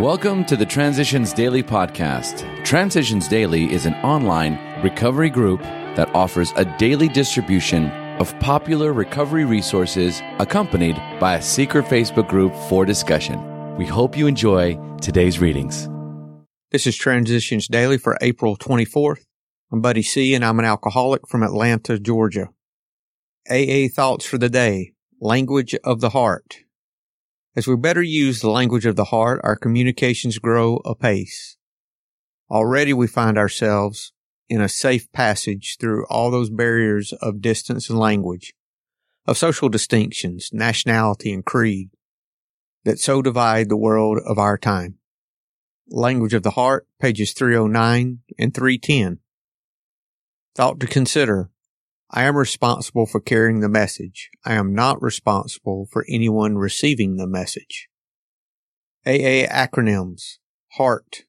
Welcome 0.00 0.44
to 0.46 0.56
the 0.56 0.66
Transitions 0.66 1.32
Daily 1.32 1.62
podcast. 1.62 2.64
Transitions 2.64 3.28
Daily 3.28 3.72
is 3.72 3.86
an 3.86 3.94
online 4.02 4.58
recovery 4.82 5.30
group 5.30 5.62
that 5.62 6.12
offers 6.16 6.52
a 6.56 6.64
daily 6.78 7.08
distribution 7.08 7.90
of 8.18 8.36
popular 8.40 8.92
recovery 8.92 9.44
resources 9.44 10.20
accompanied 10.40 10.96
by 11.20 11.36
a 11.36 11.42
secret 11.42 11.84
Facebook 11.84 12.28
group 12.28 12.52
for 12.68 12.84
discussion. 12.84 13.76
We 13.76 13.86
hope 13.86 14.16
you 14.16 14.26
enjoy 14.26 14.80
today's 15.00 15.38
readings. 15.38 15.88
This 16.72 16.88
is 16.88 16.96
Transitions 16.96 17.68
Daily 17.68 17.96
for 17.96 18.18
April 18.20 18.56
24th. 18.56 19.24
I'm 19.70 19.80
Buddy 19.80 20.02
C, 20.02 20.34
and 20.34 20.44
I'm 20.44 20.58
an 20.58 20.64
alcoholic 20.64 21.28
from 21.28 21.44
Atlanta, 21.44 22.00
Georgia. 22.00 22.48
AA 23.48 23.86
Thoughts 23.94 24.26
for 24.26 24.38
the 24.38 24.50
Day 24.50 24.94
Language 25.20 25.76
of 25.84 26.00
the 26.00 26.10
Heart. 26.10 26.64
As 27.56 27.68
we 27.68 27.76
better 27.76 28.02
use 28.02 28.40
the 28.40 28.50
language 28.50 28.84
of 28.84 28.96
the 28.96 29.04
heart, 29.04 29.40
our 29.44 29.54
communications 29.54 30.38
grow 30.38 30.76
apace. 30.84 31.56
Already 32.50 32.92
we 32.92 33.06
find 33.06 33.38
ourselves 33.38 34.12
in 34.48 34.60
a 34.60 34.68
safe 34.68 35.10
passage 35.12 35.76
through 35.78 36.04
all 36.06 36.30
those 36.30 36.50
barriers 36.50 37.12
of 37.14 37.40
distance 37.40 37.88
and 37.88 37.98
language, 37.98 38.54
of 39.26 39.38
social 39.38 39.68
distinctions, 39.68 40.50
nationality, 40.52 41.32
and 41.32 41.44
creed 41.44 41.90
that 42.84 42.98
so 42.98 43.22
divide 43.22 43.68
the 43.68 43.76
world 43.76 44.18
of 44.26 44.38
our 44.38 44.58
time. 44.58 44.98
Language 45.88 46.34
of 46.34 46.42
the 46.42 46.50
Heart, 46.50 46.86
pages 47.00 47.32
309 47.32 48.18
and 48.38 48.54
310. 48.54 49.18
Thought 50.54 50.80
to 50.80 50.86
consider. 50.86 51.50
I 52.16 52.22
am 52.22 52.36
responsible 52.36 53.06
for 53.06 53.18
carrying 53.18 53.58
the 53.58 53.68
message. 53.68 54.30
I 54.44 54.54
am 54.54 54.72
not 54.72 55.02
responsible 55.02 55.88
for 55.90 56.06
anyone 56.08 56.56
receiving 56.56 57.16
the 57.16 57.26
message. 57.26 57.88
AA 59.04 59.50
acronyms. 59.50 60.38
HEART. 60.76 61.24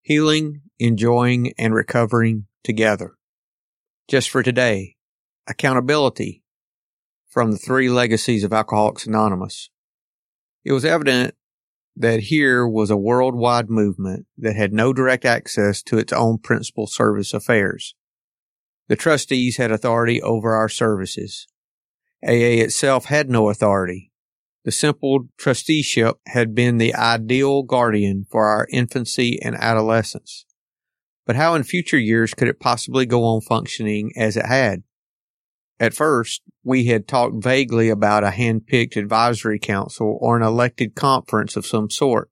Healing, 0.00 0.62
enjoying, 0.78 1.52
and 1.58 1.74
recovering 1.74 2.46
together. 2.64 3.16
Just 4.08 4.30
for 4.30 4.42
today. 4.42 4.96
Accountability. 5.46 6.42
From 7.28 7.52
the 7.52 7.58
three 7.58 7.90
legacies 7.90 8.42
of 8.42 8.54
Alcoholics 8.54 9.06
Anonymous. 9.06 9.68
It 10.64 10.72
was 10.72 10.86
evident 10.86 11.34
that 11.94 12.20
here 12.20 12.66
was 12.66 12.88
a 12.88 12.96
worldwide 12.96 13.68
movement 13.68 14.24
that 14.38 14.56
had 14.56 14.72
no 14.72 14.94
direct 14.94 15.26
access 15.26 15.82
to 15.82 15.98
its 15.98 16.14
own 16.14 16.38
principal 16.38 16.86
service 16.86 17.34
affairs. 17.34 17.94
The 18.88 18.96
trustees 18.96 19.56
had 19.56 19.72
authority 19.72 20.22
over 20.22 20.54
our 20.54 20.68
services. 20.68 21.46
AA 22.22 22.62
itself 22.62 23.06
had 23.06 23.28
no 23.28 23.48
authority. 23.50 24.12
The 24.64 24.72
simple 24.72 25.28
trusteeship 25.36 26.16
had 26.26 26.54
been 26.54 26.78
the 26.78 26.94
ideal 26.94 27.62
guardian 27.62 28.26
for 28.30 28.46
our 28.46 28.66
infancy 28.70 29.40
and 29.42 29.54
adolescence. 29.54 30.44
But 31.24 31.36
how 31.36 31.54
in 31.54 31.64
future 31.64 31.98
years 31.98 32.34
could 32.34 32.48
it 32.48 32.60
possibly 32.60 33.06
go 33.06 33.24
on 33.24 33.40
functioning 33.40 34.12
as 34.16 34.36
it 34.36 34.46
had? 34.46 34.82
At 35.78 35.94
first, 35.94 36.42
we 36.64 36.86
had 36.86 37.06
talked 37.06 37.42
vaguely 37.42 37.90
about 37.90 38.24
a 38.24 38.30
hand-picked 38.30 38.96
advisory 38.96 39.58
council 39.58 40.18
or 40.20 40.36
an 40.36 40.42
elected 40.42 40.94
conference 40.94 41.56
of 41.56 41.66
some 41.66 41.90
sort. 41.90 42.30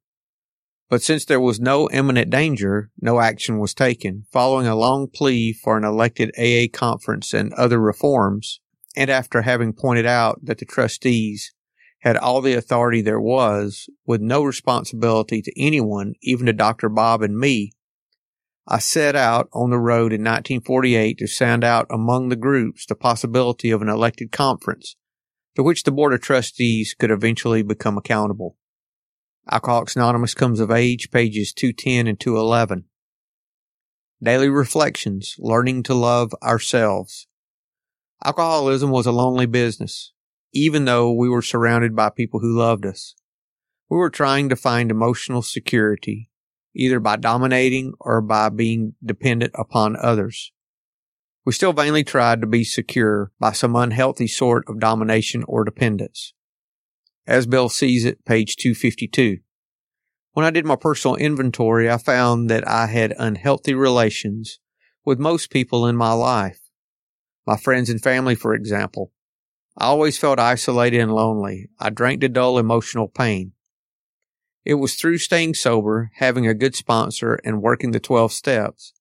But 0.94 1.02
since 1.02 1.24
there 1.24 1.40
was 1.40 1.58
no 1.58 1.90
imminent 1.90 2.30
danger, 2.30 2.92
no 3.00 3.18
action 3.18 3.58
was 3.58 3.74
taken. 3.74 4.26
Following 4.30 4.68
a 4.68 4.76
long 4.76 5.08
plea 5.08 5.52
for 5.52 5.76
an 5.76 5.82
elected 5.82 6.30
AA 6.38 6.68
conference 6.72 7.34
and 7.34 7.52
other 7.54 7.80
reforms, 7.80 8.60
and 8.94 9.10
after 9.10 9.42
having 9.42 9.72
pointed 9.72 10.06
out 10.06 10.38
that 10.44 10.58
the 10.58 10.64
trustees 10.64 11.52
had 12.02 12.16
all 12.16 12.40
the 12.40 12.54
authority 12.54 13.02
there 13.02 13.20
was, 13.20 13.88
with 14.06 14.20
no 14.20 14.44
responsibility 14.44 15.42
to 15.42 15.60
anyone, 15.60 16.14
even 16.22 16.46
to 16.46 16.52
Dr. 16.52 16.88
Bob 16.88 17.22
and 17.22 17.36
me, 17.36 17.72
I 18.68 18.78
set 18.78 19.16
out 19.16 19.48
on 19.52 19.70
the 19.70 19.80
road 19.80 20.12
in 20.12 20.20
1948 20.20 21.18
to 21.18 21.26
sound 21.26 21.64
out 21.64 21.88
among 21.90 22.28
the 22.28 22.36
groups 22.36 22.86
the 22.86 22.94
possibility 22.94 23.72
of 23.72 23.82
an 23.82 23.88
elected 23.88 24.30
conference 24.30 24.94
to 25.56 25.64
which 25.64 25.82
the 25.82 25.90
Board 25.90 26.14
of 26.14 26.20
Trustees 26.20 26.94
could 26.96 27.10
eventually 27.10 27.62
become 27.62 27.98
accountable. 27.98 28.56
Alcoholics 29.50 29.96
Anonymous 29.96 30.34
comes 30.34 30.60
of 30.60 30.70
age, 30.70 31.10
pages 31.10 31.52
210 31.52 32.06
and 32.06 32.18
211. 32.18 32.84
Daily 34.22 34.48
Reflections, 34.48 35.36
Learning 35.38 35.82
to 35.82 35.94
Love 35.94 36.34
Ourselves. 36.42 37.26
Alcoholism 38.24 38.90
was 38.90 39.06
a 39.06 39.12
lonely 39.12 39.46
business, 39.46 40.12
even 40.52 40.86
though 40.86 41.12
we 41.12 41.28
were 41.28 41.42
surrounded 41.42 41.94
by 41.94 42.08
people 42.08 42.40
who 42.40 42.56
loved 42.56 42.86
us. 42.86 43.14
We 43.90 43.98
were 43.98 44.10
trying 44.10 44.48
to 44.48 44.56
find 44.56 44.90
emotional 44.90 45.42
security 45.42 46.30
either 46.74 47.00
by 47.00 47.16
dominating 47.16 47.94
or 48.00 48.20
by 48.20 48.48
being 48.48 48.94
dependent 49.04 49.52
upon 49.54 49.96
others. 49.96 50.52
We 51.44 51.52
still 51.52 51.72
vainly 51.72 52.04
tried 52.04 52.40
to 52.40 52.46
be 52.46 52.64
secure 52.64 53.30
by 53.38 53.52
some 53.52 53.76
unhealthy 53.76 54.26
sort 54.26 54.64
of 54.68 54.80
domination 54.80 55.44
or 55.46 55.64
dependence. 55.64 56.32
As 57.26 57.46
Bill 57.46 57.68
sees 57.68 58.04
it, 58.04 58.24
page 58.24 58.56
252. 58.56 59.38
When 60.32 60.44
I 60.44 60.50
did 60.50 60.66
my 60.66 60.76
personal 60.76 61.16
inventory, 61.16 61.90
I 61.90 61.96
found 61.96 62.50
that 62.50 62.68
I 62.68 62.86
had 62.86 63.14
unhealthy 63.18 63.72
relations 63.72 64.58
with 65.04 65.18
most 65.18 65.50
people 65.50 65.86
in 65.86 65.96
my 65.96 66.12
life. 66.12 66.60
My 67.46 67.56
friends 67.56 67.88
and 67.88 68.02
family, 68.02 68.34
for 68.34 68.54
example. 68.54 69.12
I 69.76 69.86
always 69.86 70.18
felt 70.18 70.38
isolated 70.38 71.00
and 71.00 71.14
lonely. 71.14 71.68
I 71.78 71.90
drank 71.90 72.20
to 72.20 72.28
dull 72.28 72.58
emotional 72.58 73.08
pain. 73.08 73.52
It 74.64 74.74
was 74.74 74.94
through 74.94 75.18
staying 75.18 75.54
sober, 75.54 76.10
having 76.16 76.46
a 76.46 76.54
good 76.54 76.74
sponsor, 76.74 77.38
and 77.44 77.62
working 77.62 77.90
the 77.90 78.00
12 78.00 78.32
steps 78.32 78.92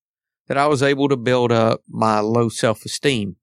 that 0.48 0.58
I 0.58 0.68
was 0.68 0.84
able 0.84 1.10
to 1.10 1.18
build 1.18 1.52
up 1.52 1.82
my 1.88 2.20
low 2.20 2.50
self 2.50 2.86
esteem. 2.86 3.38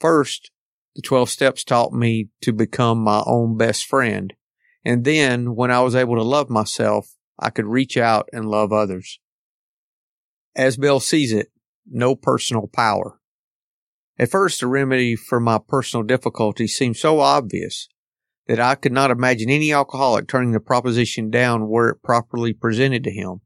First, 0.00 0.50
the 0.94 1.02
12 1.02 1.28
steps 1.28 1.64
taught 1.64 1.92
me 1.92 2.28
to 2.42 2.52
become 2.52 2.98
my 2.98 3.22
own 3.26 3.56
best 3.56 3.84
friend. 3.84 4.32
And 4.84 5.04
then, 5.04 5.54
when 5.54 5.70
I 5.70 5.80
was 5.80 5.94
able 5.94 6.16
to 6.16 6.22
love 6.22 6.50
myself, 6.50 7.16
I 7.38 7.50
could 7.50 7.66
reach 7.66 7.96
out 7.96 8.28
and 8.32 8.48
love 8.48 8.72
others. 8.72 9.18
As 10.54 10.76
Bill 10.76 11.00
sees 11.00 11.32
it, 11.32 11.48
no 11.90 12.14
personal 12.14 12.68
power. 12.68 13.18
At 14.18 14.30
first, 14.30 14.60
the 14.60 14.68
remedy 14.68 15.16
for 15.16 15.40
my 15.40 15.58
personal 15.58 16.04
difficulties 16.04 16.76
seemed 16.76 16.96
so 16.96 17.18
obvious 17.20 17.88
that 18.46 18.60
I 18.60 18.74
could 18.74 18.92
not 18.92 19.10
imagine 19.10 19.50
any 19.50 19.72
alcoholic 19.72 20.28
turning 20.28 20.52
the 20.52 20.60
proposition 20.60 21.30
down 21.30 21.68
were 21.68 21.90
it 21.90 22.02
properly 22.02 22.52
presented 22.52 23.02
to 23.04 23.10
him. 23.10 23.40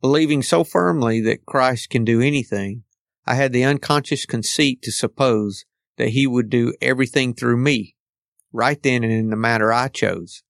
Believing 0.00 0.42
so 0.42 0.64
firmly 0.64 1.20
that 1.22 1.46
Christ 1.46 1.90
can 1.90 2.04
do 2.04 2.20
anything, 2.20 2.82
I 3.26 3.34
had 3.34 3.52
the 3.52 3.64
unconscious 3.64 4.26
conceit 4.26 4.82
to 4.82 4.92
suppose 4.92 5.64
that 6.00 6.08
he 6.08 6.26
would 6.26 6.48
do 6.48 6.72
everything 6.80 7.34
through 7.34 7.58
me, 7.58 7.94
right 8.54 8.82
then 8.82 9.04
and 9.04 9.12
in 9.12 9.28
the 9.28 9.36
manner 9.36 9.70
I 9.70 9.88
chose. 9.88 10.42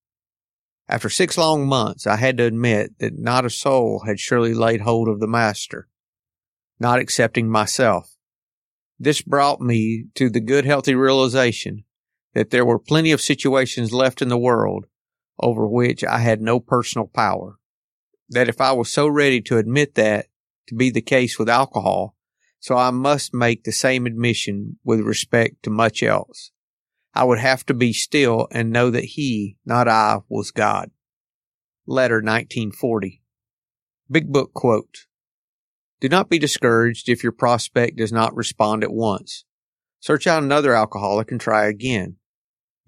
After 0.87 1.09
six 1.09 1.37
long 1.37 1.67
months, 1.67 2.07
I 2.07 2.15
had 2.15 2.37
to 2.37 2.45
admit 2.45 2.99
that 2.99 3.19
not 3.19 3.43
a 3.43 3.49
soul 3.49 4.03
had 4.05 4.17
surely 4.17 4.53
laid 4.53 4.79
hold 4.79 5.09
of 5.09 5.19
the 5.19 5.27
Master, 5.27 5.89
not 6.79 6.99
excepting 6.99 7.49
myself. 7.49 8.15
This 8.97 9.21
brought 9.21 9.59
me 9.59 10.05
to 10.15 10.29
the 10.29 10.39
good, 10.39 10.63
healthy 10.63 10.95
realization 10.95 11.83
that 12.33 12.51
there 12.51 12.65
were 12.65 12.79
plenty 12.79 13.11
of 13.11 13.19
situations 13.19 13.91
left 13.91 14.21
in 14.21 14.29
the 14.29 14.37
world 14.37 14.85
over 15.37 15.67
which 15.67 16.01
I 16.01 16.19
had 16.19 16.41
no 16.41 16.61
personal 16.61 17.07
power. 17.07 17.57
That 18.29 18.47
if 18.47 18.61
I 18.61 18.71
was 18.71 18.89
so 18.89 19.05
ready 19.05 19.41
to 19.41 19.57
admit 19.57 19.95
that 19.95 20.27
to 20.67 20.75
be 20.75 20.91
the 20.91 21.01
case 21.01 21.37
with 21.37 21.49
alcohol, 21.49 22.15
so 22.61 22.77
I 22.77 22.91
must 22.91 23.33
make 23.33 23.65
the 23.65 23.73
same 23.73 24.05
admission 24.05 24.77
with 24.85 25.01
respect 25.01 25.63
to 25.63 25.69
much 25.69 26.01
else. 26.01 26.51
I 27.13 27.25
would 27.25 27.39
have 27.39 27.65
to 27.65 27.73
be 27.73 27.91
still 27.91 28.47
and 28.51 28.71
know 28.71 28.89
that 28.89 29.03
he, 29.03 29.57
not 29.65 29.89
I, 29.89 30.19
was 30.29 30.51
God. 30.51 30.91
Letter 31.85 32.21
1940. 32.21 33.21
Big 34.09 34.31
Book 34.31 34.53
quote. 34.53 35.07
Do 35.99 36.07
not 36.07 36.29
be 36.29 36.39
discouraged 36.39 37.09
if 37.09 37.21
your 37.21 37.33
prospect 37.33 37.97
does 37.97 38.13
not 38.13 38.33
respond 38.33 38.85
at 38.85 38.93
once. 38.93 39.43
Search 39.99 40.25
out 40.25 40.41
another 40.41 40.73
alcoholic 40.73 41.29
and 41.29 41.41
try 41.41 41.65
again 41.65 42.15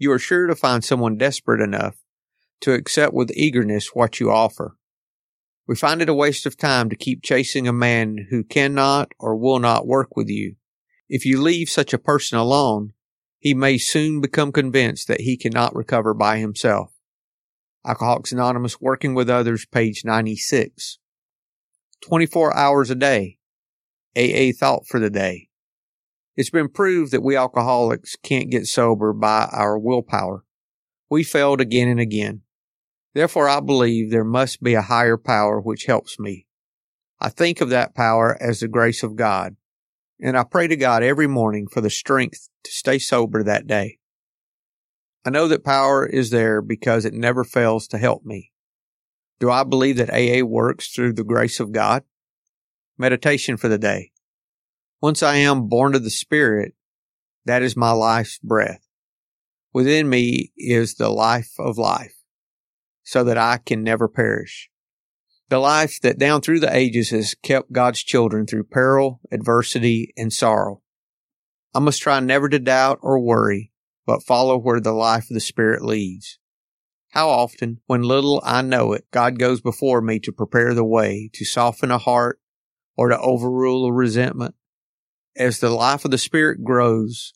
you 0.04 0.12
are 0.12 0.20
sure 0.20 0.48
to 0.48 0.56
find 0.56 0.84
someone 0.84 1.18
desperate 1.18 1.62
enough 1.62 1.96
to 2.62 2.74
accept 2.74 3.14
with 3.14 3.32
eagerness 3.36 3.92
what 3.94 4.20
you 4.20 4.30
offer. 4.30 4.76
We 5.68 5.76
find 5.76 6.02
it 6.02 6.10
a 6.10 6.14
waste 6.14 6.46
of 6.46 6.58
time 6.58 6.90
to 6.90 6.96
keep 6.96 7.24
chasing 7.24 7.68
a 7.68 7.74
man 7.74 8.28
who 8.30 8.44
cannot 8.44 9.14
or 9.18 9.36
will 9.36 9.60
not 9.60 9.88
work 9.88 10.16
with 10.16 10.28
you. 10.28 10.56
If 11.08 11.26
you 11.26 11.42
leave 11.42 11.70
such 11.70 11.94
a 11.94 11.98
person 11.98 12.38
alone, 12.38 12.94
he 13.40 13.54
may 13.54 13.78
soon 13.78 14.20
become 14.20 14.52
convinced 14.52 15.08
that 15.08 15.22
he 15.22 15.38
cannot 15.38 15.76
recover 15.76 16.14
by 16.14 16.40
himself. 16.40 16.94
Alcoholics 17.86 18.32
Anonymous 18.32 18.82
Working 18.82 19.14
with 19.14 19.30
Others, 19.30 19.66
page 19.66 20.04
96. 20.04 21.00
24 22.02 22.56
hours 22.56 22.90
a 22.90 22.96
day. 22.96 23.38
AA 24.18 24.52
thought 24.58 24.86
for 24.88 25.00
the 25.00 25.10
day. 25.10 25.50
It's 26.36 26.50
been 26.50 26.70
proved 26.70 27.12
that 27.12 27.24
we 27.24 27.36
alcoholics 27.36 28.16
can't 28.16 28.50
get 28.50 28.66
sober 28.66 29.14
by 29.14 29.50
our 29.52 29.78
willpower. 29.78 30.44
We 31.10 31.24
failed 31.24 31.62
again 31.62 31.88
and 31.88 32.00
again. 32.00 32.42
Therefore, 33.14 33.48
I 33.48 33.60
believe 33.60 34.10
there 34.10 34.24
must 34.24 34.64
be 34.64 34.74
a 34.74 34.82
higher 34.82 35.18
power 35.18 35.62
which 35.62 35.86
helps 35.86 36.20
me. 36.20 36.48
I 37.20 37.30
think 37.30 37.62
of 37.62 37.70
that 37.70 37.94
power 37.94 38.38
as 38.42 38.60
the 38.60 38.68
grace 38.68 39.04
of 39.04 39.16
God, 39.16 39.56
and 40.20 40.38
I 40.38 40.44
pray 40.44 40.68
to 40.68 40.76
God 40.76 41.04
every 41.04 41.28
morning 41.28 41.68
for 41.68 41.80
the 41.80 41.92
strength 41.92 42.50
to 42.64 42.72
stay 42.72 42.98
sober 42.98 43.44
that 43.44 43.68
day. 43.68 44.00
I 45.26 45.30
know 45.30 45.48
that 45.48 45.64
power 45.64 46.06
is 46.06 46.32
there 46.32 46.62
because 46.62 47.06
it 47.06 47.14
never 47.14 47.44
fails 47.44 47.88
to 47.90 47.98
help 47.98 48.26
me. 48.26 48.52
Do 49.40 49.50
I 49.50 49.64
believe 49.64 49.98
that 49.98 50.14
AA 50.14 50.44
works 50.44 50.90
through 50.90 51.14
the 51.14 51.24
grace 51.24 51.60
of 51.60 51.72
God? 51.72 52.04
Meditation 52.98 53.58
for 53.58 53.68
the 53.68 53.78
day. 53.78 54.12
Once 55.02 55.22
I 55.22 55.36
am 55.36 55.68
born 55.68 55.96
of 55.96 56.04
the 56.04 56.10
Spirit, 56.10 56.74
that 57.46 57.62
is 57.62 57.78
my 57.78 57.92
life's 57.92 58.40
breath. 58.40 58.86
Within 59.72 60.10
me 60.10 60.52
is 60.58 60.96
the 60.96 61.10
life 61.10 61.54
of 61.60 61.78
life 61.78 62.23
so 63.04 63.24
that 63.24 63.38
I 63.38 63.58
can 63.58 63.84
never 63.84 64.08
perish. 64.08 64.70
The 65.50 65.60
life 65.60 66.00
that 66.02 66.18
down 66.18 66.42
through 66.42 66.62
the 66.62 66.76
ages 66.76 67.10
has 67.12 67.36
kept 67.44 67.72
God's 67.72 68.02
children 68.02 68.48
through 68.48 68.64
peril, 68.66 69.20
adversity, 69.32 70.14
and 70.18 70.32
sorrow. 70.32 70.82
I 71.76 71.80
must 71.80 72.02
try 72.02 72.20
never 72.20 72.50
to 72.50 72.60
doubt 72.60 73.00
or 73.02 73.20
worry, 73.20 73.72
but 74.06 74.24
follow 74.24 74.58
where 74.58 74.80
the 74.80 74.94
life 74.94 75.30
of 75.30 75.34
the 75.34 75.40
Spirit 75.40 75.84
leads. 75.84 76.40
How 77.10 77.30
often, 77.30 77.82
when 77.86 78.02
little 78.02 78.42
I 78.44 78.64
know 78.64 78.94
it, 78.94 79.06
God 79.12 79.38
goes 79.38 79.62
before 79.62 80.02
me 80.02 80.18
to 80.20 80.32
prepare 80.32 80.74
the 80.74 80.84
way, 80.84 81.30
to 81.34 81.46
soften 81.46 81.92
a 81.92 82.00
heart, 82.00 82.40
or 82.98 83.10
to 83.10 83.20
overrule 83.20 83.86
a 83.86 83.94
resentment. 83.94 84.56
As 85.36 85.60
the 85.60 85.70
life 85.70 86.06
of 86.06 86.12
the 86.12 86.18
Spirit 86.18 86.64
grows, 86.64 87.34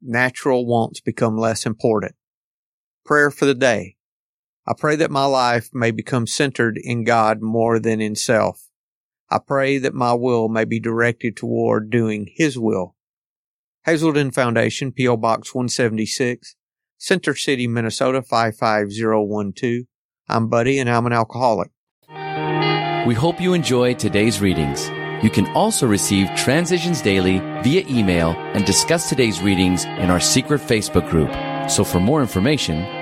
natural 0.00 0.66
wants 0.66 1.00
become 1.00 1.36
less 1.36 1.66
important. 1.66 2.14
Prayer 3.04 3.30
for 3.30 3.46
the 3.46 3.54
day. 3.54 3.96
I 4.66 4.74
pray 4.78 4.94
that 4.96 5.10
my 5.10 5.24
life 5.24 5.70
may 5.72 5.90
become 5.90 6.26
centered 6.26 6.78
in 6.80 7.02
God 7.02 7.42
more 7.42 7.80
than 7.80 8.00
in 8.00 8.14
self. 8.14 8.68
I 9.28 9.38
pray 9.44 9.78
that 9.78 9.94
my 9.94 10.12
will 10.12 10.48
may 10.48 10.64
be 10.64 10.78
directed 10.78 11.36
toward 11.36 11.90
doing 11.90 12.28
His 12.36 12.58
will. 12.58 12.94
Hazelden 13.84 14.30
Foundation, 14.30 14.92
P.O. 14.92 15.16
Box 15.16 15.52
176, 15.52 16.54
Center 16.96 17.34
City, 17.34 17.66
Minnesota 17.66 18.22
55012. 18.22 19.86
I'm 20.28 20.48
Buddy 20.48 20.78
and 20.78 20.88
I'm 20.88 21.06
an 21.06 21.12
alcoholic. 21.12 21.70
We 23.04 23.14
hope 23.14 23.40
you 23.40 23.54
enjoy 23.54 23.94
today's 23.94 24.40
readings. 24.40 24.88
You 25.24 25.30
can 25.30 25.48
also 25.56 25.88
receive 25.88 26.32
Transitions 26.36 27.02
Daily 27.02 27.38
via 27.62 27.84
email 27.88 28.30
and 28.54 28.64
discuss 28.64 29.08
today's 29.08 29.40
readings 29.40 29.84
in 29.84 30.10
our 30.10 30.20
secret 30.20 30.60
Facebook 30.60 31.10
group. 31.10 31.30
So 31.68 31.82
for 31.82 31.98
more 31.98 32.20
information, 32.20 33.01